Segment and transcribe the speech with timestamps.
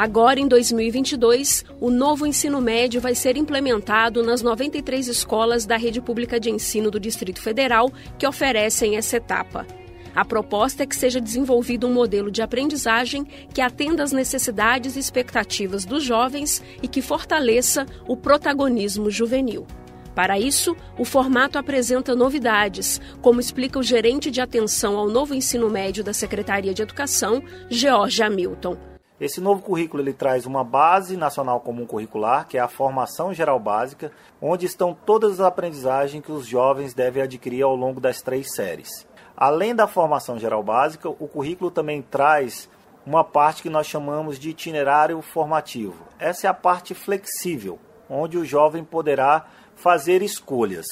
[0.00, 6.00] Agora, em 2022, o novo ensino médio vai ser implementado nas 93 escolas da rede
[6.00, 9.66] pública de ensino do Distrito Federal que oferecem essa etapa.
[10.14, 15.00] A proposta é que seja desenvolvido um modelo de aprendizagem que atenda às necessidades e
[15.00, 19.66] expectativas dos jovens e que fortaleça o protagonismo juvenil.
[20.14, 25.68] Para isso, o formato apresenta novidades, como explica o gerente de atenção ao novo ensino
[25.68, 28.89] médio da Secretaria de Educação, George Hamilton.
[29.20, 33.60] Esse novo currículo ele traz uma base nacional comum curricular, que é a formação geral
[33.60, 38.54] básica, onde estão todas as aprendizagens que os jovens devem adquirir ao longo das três
[38.54, 39.06] séries.
[39.36, 42.66] Além da formação geral básica, o currículo também traz
[43.04, 46.02] uma parte que nós chamamos de itinerário formativo.
[46.18, 47.78] Essa é a parte flexível,
[48.08, 49.44] onde o jovem poderá
[49.76, 50.86] fazer escolhas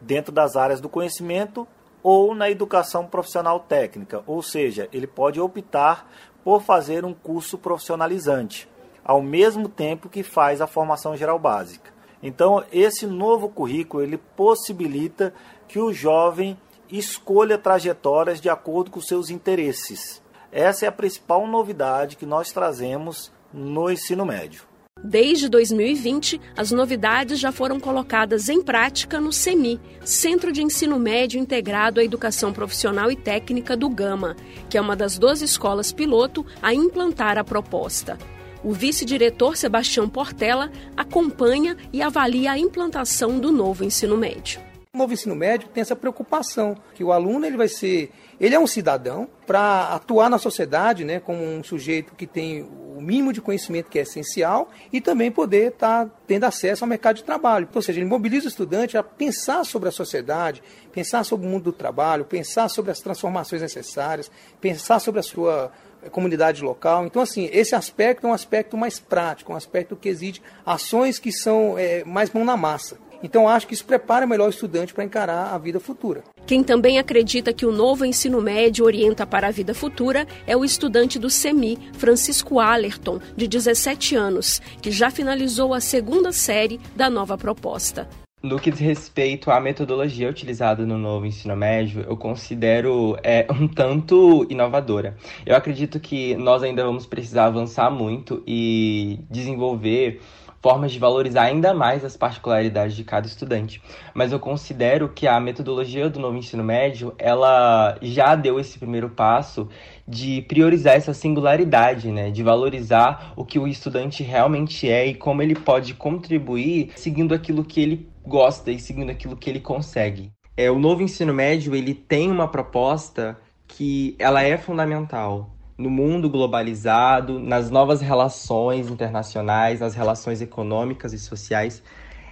[0.00, 1.66] dentro das áreas do conhecimento
[2.02, 6.10] ou na educação profissional técnica, ou seja, ele pode optar
[6.42, 8.68] por fazer um curso profissionalizante,
[9.04, 11.92] ao mesmo tempo que faz a formação geral básica.
[12.22, 15.32] Então, esse novo currículo ele possibilita
[15.66, 16.58] que o jovem
[16.90, 20.22] escolha trajetórias de acordo com seus interesses.
[20.50, 24.71] Essa é a principal novidade que nós trazemos no ensino médio.
[25.04, 31.40] Desde 2020, as novidades já foram colocadas em prática no CEMI, Centro de Ensino Médio
[31.40, 34.36] Integrado à Educação Profissional e Técnica do Gama,
[34.70, 38.16] que é uma das 12 escolas piloto a implantar a proposta.
[38.62, 44.60] O vice-diretor Sebastião Portela acompanha e avalia a implantação do novo ensino médio.
[44.94, 48.60] O novo ensino médio tem essa preocupação que o aluno ele vai ser, ele é
[48.60, 52.68] um cidadão para atuar na sociedade, né, como um sujeito que tem
[53.02, 57.16] mínimo de conhecimento que é essencial e também poder estar tá tendo acesso ao mercado
[57.16, 57.68] de trabalho.
[57.74, 61.64] Ou seja, ele mobiliza o estudante a pensar sobre a sociedade, pensar sobre o mundo
[61.64, 64.30] do trabalho, pensar sobre as transformações necessárias,
[64.60, 65.72] pensar sobre a sua
[66.10, 67.06] comunidade local.
[67.06, 71.30] Então, assim, esse aspecto é um aspecto mais prático, um aspecto que exige ações que
[71.30, 72.96] são é, mais mão na massa.
[73.22, 76.24] Então, acho que isso prepara melhor o estudante para encarar a vida futura.
[76.46, 80.64] Quem também acredita que o novo ensino médio orienta para a vida futura é o
[80.64, 87.08] estudante do SEMI, Francisco Allerton, de 17 anos, que já finalizou a segunda série da
[87.08, 88.08] nova proposta.
[88.42, 93.68] No que diz respeito à metodologia utilizada no novo ensino médio, eu considero é, um
[93.68, 95.16] tanto inovadora.
[95.46, 100.20] Eu acredito que nós ainda vamos precisar avançar muito e desenvolver
[100.62, 103.82] formas de valorizar ainda mais as particularidades de cada estudante.
[104.14, 109.10] Mas eu considero que a metodologia do novo ensino médio, ela já deu esse primeiro
[109.10, 109.68] passo
[110.06, 115.42] de priorizar essa singularidade, né, de valorizar o que o estudante realmente é e como
[115.42, 120.30] ele pode contribuir seguindo aquilo que ele gosta e seguindo aquilo que ele consegue.
[120.56, 125.50] É, o novo ensino médio, ele tem uma proposta que ela é fundamental,
[125.82, 131.82] no mundo globalizado, nas novas relações internacionais, nas relações econômicas e sociais,